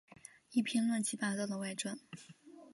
[0.49, 1.95] 一篇乱七八糟的外传